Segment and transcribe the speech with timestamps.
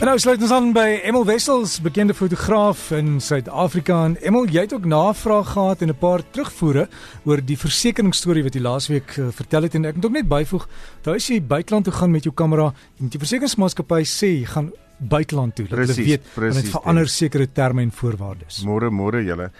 [0.00, 3.98] En nou sluit ons aan by Emil Wessels, bekende fotograaf in Suid-Afrika.
[4.08, 6.88] En Emil, jy het ook navraag gehad en 'n paar terugvoere
[7.28, 10.68] oor die versekeringsstorie wat jy laasweek uh, vertel het en ek moet ook net byvoeg,
[11.02, 14.72] dat as jy buiteland toe gaan met jou kamera, moet die versekeringsmaatskappy sê jy gaan
[14.96, 18.64] buiteland toe, Precies, hulle weet precies, en dit verander sekere terme en voorwaardes.
[18.64, 19.50] Môre môre julle.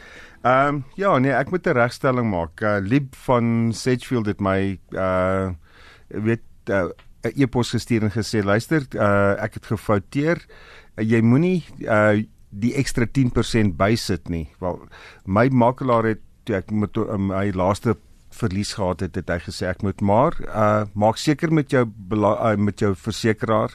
[0.42, 2.60] Ehm um, ja, nee, ek moet 'n regstelling maak.
[2.62, 5.50] Uh, Lieb van Sedgefield het my uh
[6.08, 6.88] weet uh,
[7.24, 10.46] 'n e-pos gestuur en gesê luister, uh, ek het gefouteer.
[10.96, 14.48] Uh, jy moenie uh, die ekstra 10% bysit nie.
[14.60, 14.80] Wel,
[15.24, 17.96] my makelaar het toe ek met uh, my laaste
[18.30, 22.54] verlies gehad het, het hy gesê ek moet maar uh maak seker met jou uh,
[22.56, 23.74] met jou versekeraar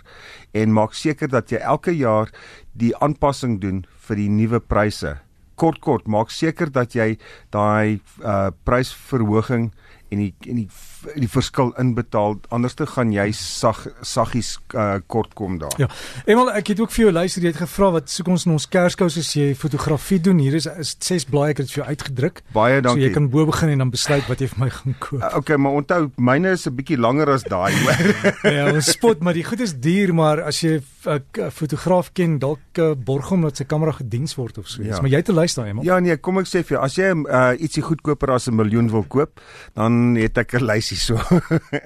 [0.55, 2.31] en maak seker dat jy elke jaar
[2.73, 5.17] die aanpassing doen vir die nuwe pryse.
[5.55, 7.17] Kort kort, maak seker dat jy
[7.51, 9.71] daai uh prysverhoging
[10.11, 10.69] en die en die
[11.15, 15.73] die verskil inbetaal anders te gaan jy sag saggies uh, kort kom daar.
[15.81, 15.87] Ja.
[16.25, 18.67] Emil, ek het ook vir jou luister, jy het gevra wat soek ons in ons
[18.67, 20.39] kerskous as jy fotografie doen.
[20.39, 22.41] Hier is is ses blaaie ek het vir jou uitgedruk.
[22.55, 23.05] Baie dankie.
[23.05, 25.21] So jy kan bo begin en dan besluit wat jy vir my gaan koop.
[25.21, 28.01] Uh, okay, maar onthou, myne is 'n bietjie langer as daai, hoor.
[28.57, 32.39] ja, ons spot, maar die goed is duur, maar as jy 'n uh, fotograaf ken,
[32.39, 34.97] dalk uh, borg hom dat sy kamera gediens word of so iets.
[34.97, 35.01] Ja.
[35.01, 35.83] Maar jy het te luister, Emil.
[35.83, 38.89] Ja nee, kom ek sê vir jou, as jy uh, ietsie goedkoper as 'n miljoen
[38.89, 39.41] wil koop,
[39.75, 41.19] dan het ek 'n lysie so.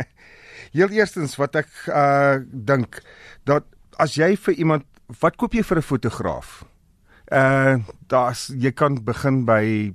[0.77, 3.01] Heel eerstens wat ek uh dink
[3.49, 3.65] dat
[3.97, 4.85] as jy vir iemand
[5.21, 6.63] wat koop jy vir 'n fotograaf?
[7.31, 9.93] Uh daar's jy kan begin by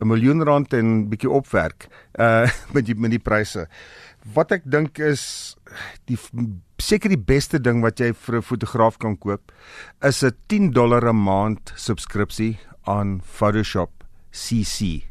[0.00, 1.88] 'n miljoen rand en bietjie opwerk
[2.18, 3.66] uh met die met die pryse.
[4.34, 5.56] Wat ek dink is
[6.06, 6.18] die
[6.78, 9.52] seker die beste ding wat jy vir 'n fotograaf kan koop
[10.02, 15.04] is 'n 10 dollar 'n maand subskripsie aan Photoshop CC.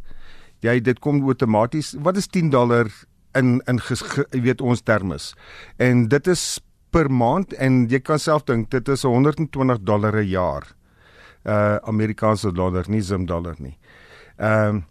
[0.62, 1.96] Jy dit kom outomaties.
[2.00, 2.88] Wat is 10 dollar
[3.36, 3.80] in in
[4.32, 5.34] jy weet ons termes.
[5.78, 6.62] En dit is
[6.94, 10.64] per maand en jy kan self dink dit is 120 dollar 'n jaar.
[11.44, 13.78] Uh Amerikaanse dollar, nie Zim dollar nie.
[14.38, 14.86] Ehm um,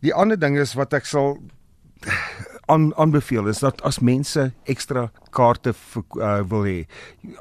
[0.00, 1.38] die ander ding is wat ek sal
[2.72, 6.86] aan aanbeveel is dat as mense ekstra kaarte vir, uh, wil hê.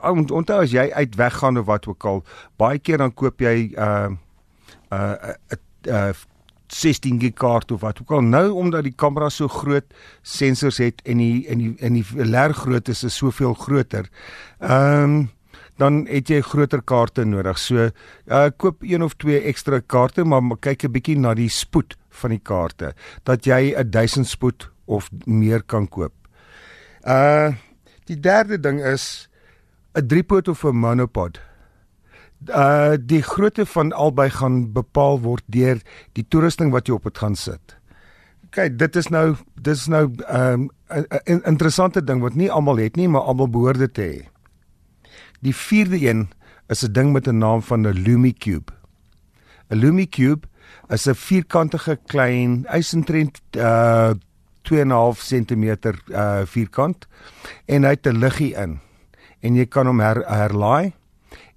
[0.02, 2.24] Ont, onthou as jy uit weggaan of wat ook al,
[2.57, 4.09] baie keer dan koop jy 'n uh,
[4.91, 6.13] 'n uh, 'n uh,
[6.74, 9.86] 16 gig kaart of wat ook al nou omdat die kamera so groot
[10.22, 14.10] sensors het en die en die en die ler grootte is soveel groter.
[14.60, 15.18] Ehm um,
[15.78, 17.60] dan het jy groter kaarte nodig.
[17.62, 17.90] So
[18.26, 22.30] uh, koop een of twee ekstra kaarte maar kyk 'n bietjie na die spoed van
[22.34, 26.14] die kaarte dat jy 'n 1000 spoed of meer kan koop.
[27.06, 27.54] Uh
[28.08, 29.30] die derde ding is
[29.94, 31.40] 'n driepoot of 'n monopod.
[32.46, 35.81] Uh die grootte van albei gaan bepaal word deur
[36.14, 37.78] die toerusting wat jy op dit gaan sit.
[38.53, 43.08] Kyk, dit is nou dis nou 'n um, interessante ding wat nie almal het nie,
[43.08, 44.30] maar almal behoort dit te hê.
[45.42, 46.30] Die vierde een
[46.70, 48.72] is 'n ding met 'n naam van 'n Lumicube.
[49.69, 50.48] 'n Lumicube
[50.90, 54.14] is 'n vierkantige klein eisentrend uh
[54.62, 55.64] 2.5 cm
[56.12, 57.08] uh vierkant
[57.66, 58.80] en hy het 'n liggie in.
[59.40, 60.94] En jy kan hom her, herlaai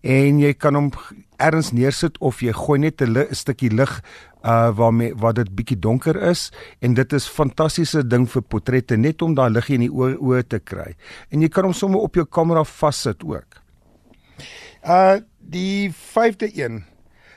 [0.03, 0.91] en jy kan hom
[1.41, 4.03] ergens neersit of jy gooi net 'n stukkie lig
[4.45, 6.51] uh waarmee wat dit bietjie donker is
[6.81, 10.43] en dit is fantastiese ding vir portrette net om daai liggie in die oë oë
[10.49, 10.95] te kry.
[11.31, 13.61] En jy kan hom sommer op jou kamera vassit ook.
[14.85, 15.21] Uh
[15.51, 16.85] die vyfde een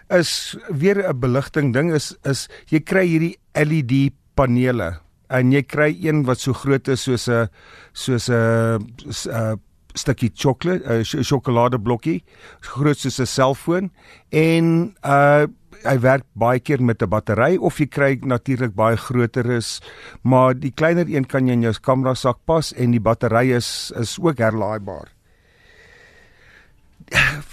[0.10, 5.00] is weer 'n beligting ding is is jy kry hierdie LED panele
[5.30, 7.50] en jy kry een wat so groot is soos 'n
[7.94, 9.60] soos 'n
[9.94, 12.24] stukkie sjokolade 'n sjokoladeblokkie
[12.62, 13.92] groot soos 'n selfoon
[14.32, 15.48] en uh
[15.84, 19.82] hy werk baie keer met 'n battery of jy kry natuurlik baie groter is
[20.24, 23.92] maar die kleiner een kan jy in jou kamera sak pas en die battery is
[23.96, 25.12] is ook herlaaibaar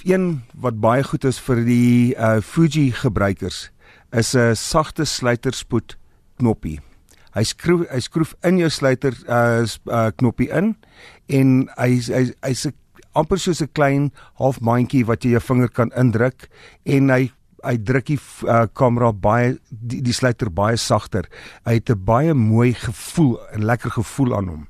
[0.05, 3.71] een wat baie goed is vir die uh, Fuji gebruikers
[4.13, 5.97] is 'n sagte sluiterspoed
[6.39, 6.81] knoppie.
[7.35, 10.75] Hy skroef hy skroef in jou sluiter uh, uh knoppie in
[11.29, 12.67] en hy hy hy's
[13.15, 16.49] amper soos 'n klein halfmandjie wat jy jou vinger kan indruk
[16.85, 17.31] en hy
[17.65, 18.19] hy druk die
[18.49, 21.29] uh, kamera baie die, die sluiter baie sagter.
[21.67, 24.69] Hy het 'n baie mooi gevoel, 'n lekker gevoel aan hom.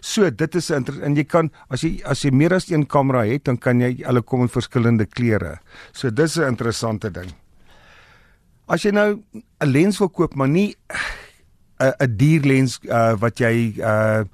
[0.00, 3.44] So dit is en jy kan as jy as jy meer as een kamera het,
[3.44, 5.60] dan kan jy hulle kom in verskillende kleure.
[5.92, 7.32] So dis 'n interessante ding.
[8.68, 10.76] As jy nou 'n lens wil koop, maar nie
[11.82, 14.24] 'n 'n duur lens uh, wat jy uh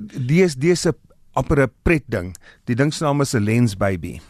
[0.00, 0.94] dis dis 'n
[1.34, 2.36] amper 'n pret ding.
[2.66, 4.20] Die ding se naam is 'n lens baby.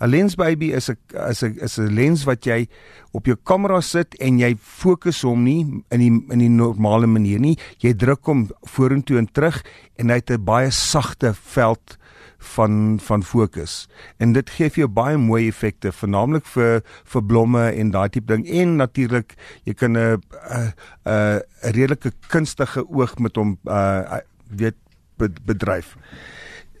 [0.00, 0.96] 'n Lens baby is 'n
[1.30, 2.68] is 'n is 'n lens wat jy
[3.12, 7.40] op jou kamera sit en jy fokus hom nie in die in die normale manier
[7.40, 7.58] nie.
[7.78, 9.64] Jy druk hom vorentoe en terug
[9.96, 11.98] en hy het 'n baie sagte veld
[12.38, 13.88] van van fokus.
[14.16, 18.34] En dit gee vir jou baie mooi effekte, veralnik vir vir blomme en daai tipe
[18.34, 18.46] ding.
[18.46, 19.34] En natuurlik,
[19.64, 20.72] jy kan 'n 'n
[21.06, 24.76] 'n redelike kunstige oog met hom uh weet
[25.18, 25.96] bedryf.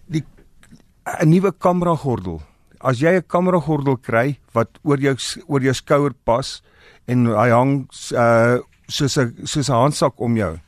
[0.06, 0.24] Die
[1.04, 2.42] 'n nuwe kamera gordel.
[2.80, 5.16] As jy 'n kamera gordel kry wat oor jou
[5.48, 6.62] oor jou skouer pas
[7.08, 8.58] en hy hang uh
[8.88, 10.58] soos 'n soos 'n handsak om jou.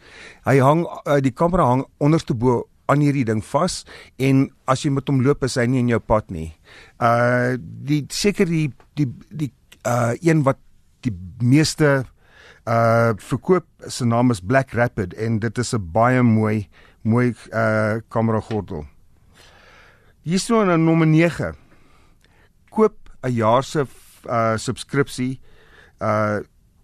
[0.45, 3.85] Hy hang uh, die kamera hang onderste bo aan hierdie ding vas
[4.19, 6.53] en as jy met hom loop is hy nie in jou pad nie.
[7.01, 9.53] Uh die seker die die die
[9.87, 10.59] uh een wat
[11.05, 11.13] die
[11.43, 12.05] meeste
[12.67, 16.69] uh verkoop se naam is Black Rapid en dit is 'n baie mooi
[17.03, 18.87] mooi uh kamera gordel.
[20.25, 21.68] Hier is nou 'n nommer 9.
[22.69, 23.87] Koop 'n jaar se
[24.27, 25.41] uh subskripsie
[26.01, 26.39] uh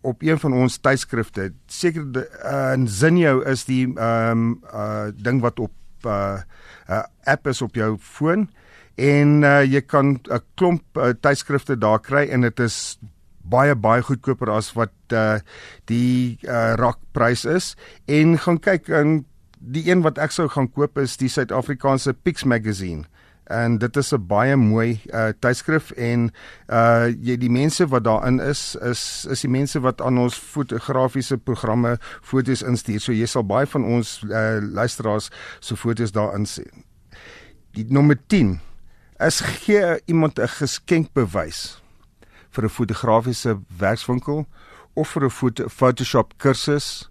[0.04, 1.52] op een van ons tydskrifte.
[1.66, 5.72] Seker uh, in Zinio is die ehm um, uh ding wat op
[6.06, 6.40] uh,
[6.88, 8.50] uh app is op jou foon.
[8.94, 12.98] En uh, jy kan 'n klomp uh, tydskrifte daar kry en dit is
[13.42, 15.38] baie baie goedkoper as wat uh
[15.84, 17.76] die uh rakprys is.
[18.04, 19.24] En gaan kyk in
[19.58, 23.04] die een wat ek sou gaan koop is die Suid-Afrikaanse Pix magazine
[23.44, 26.30] en dit is 'n baie mooi uh tydskrif en
[26.68, 31.36] uh jy die mense wat daarin is is is die mense wat aan ons fotografiese
[31.36, 33.00] programme fotos instuur.
[33.00, 35.30] So jy sal baie van ons uh luisteraars
[35.60, 36.84] se fotos daarin sien.
[37.72, 38.60] Die nommer 10
[39.18, 41.82] is gee iemand 'n geskenkbewys
[42.50, 44.46] vir 'n fotografiese werkswinkel
[44.94, 47.10] of vir 'n foto Photoshop kursus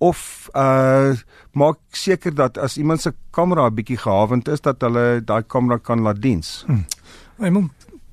[0.00, 1.12] of uh
[1.52, 5.78] maak seker dat as iemand se kamera 'n bietjie gehawend is dat hulle daai kamera
[5.78, 6.64] kan laat diens.
[6.66, 6.84] Hmm.
[7.38, 7.52] Hey,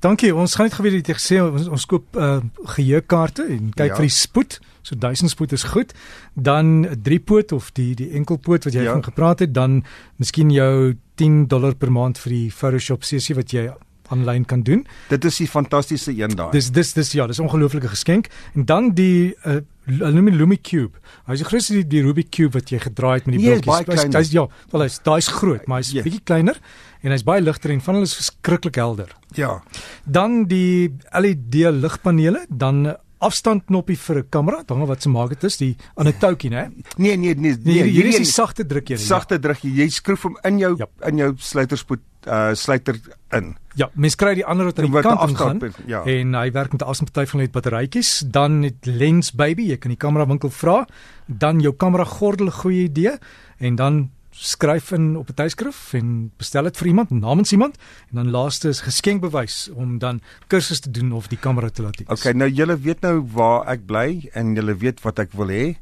[0.00, 0.34] dankie.
[0.34, 2.40] Ons gaan net geweet jy gesê ons, ons koop uh
[2.76, 3.94] geheuekaarte en kyk ja.
[3.94, 4.60] vir die spoed.
[4.82, 5.94] So 1000 spoed is goed.
[6.34, 8.92] Dan 'n driepoot of die die enkelpoot wat jy ja.
[8.92, 9.84] van gepraat het, dan
[10.16, 13.70] miskien jou 10 dollar per maand vir die Photoshop sessie wat jy
[14.08, 14.86] aanlyn kan doen.
[15.08, 16.50] Dit is 'n fantastiese een daai.
[16.50, 18.28] Dis dis dis ja, dis 'n ongelooflike geskenk.
[18.54, 21.00] En dan die uh, Lumi Lumi Cube.
[21.26, 23.58] Hy is die grootste die, die Rubik Cube wat jy gedraai het met die nee,
[23.64, 24.04] blokkies.
[24.04, 26.06] Hy's hy's ja, wel hy's daai's groot, maar hy's yes.
[26.06, 26.60] bietjie kleiner
[27.02, 29.12] en hy's baie ligter en van hulle is verskriklik helder.
[29.38, 29.58] Ja.
[30.04, 35.44] Dan die LED ligpanele, dan afstand knoppie vir 'n kamera, dan wat se maak dit
[35.44, 36.70] is die aan 'n toukie, né?
[36.96, 38.98] Nee, nee, nee, nee, nee hier is die sagte druk hier.
[38.98, 40.90] Sagte druk jy, jy skroef hom in jou yep.
[41.06, 43.00] in jou sluiterspoed uh sluiter
[43.36, 43.56] in.
[43.78, 45.60] Ja, mens kry die ander wat aan die kant gaan.
[45.86, 46.02] Ja.
[46.04, 49.90] En hy werk met 'n asemparty van net batterytjies, dan het lens baby, jy kan
[49.90, 50.86] die kamera winkel vra,
[51.26, 53.18] dan jou kamera gordel goeie idee
[53.58, 57.76] en dan skryf in op 'n tydskrif en bestel dit vir iemand namens iemand
[58.10, 61.96] en dan laaste is geskenkbewys om dan kursus te doen of die kamera te laat
[61.96, 62.06] doen.
[62.08, 65.76] Okay, nou julle weet nou waar ek bly en julle weet wat ek wil hê.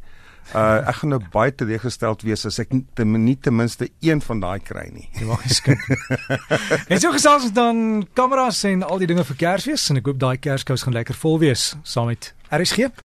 [0.55, 4.41] Uh ek gaan nou baie teleurgesteld wees as ek ten minste ten minste een van
[4.45, 5.09] daai kry nie.
[5.19, 5.83] Jy mag geskink.
[6.93, 10.23] en so gesels ons dan kameras en al die dinge vir Kersfees en ek hoop
[10.23, 12.93] daai Kerskous gaan lekker vol wees saam met RSG.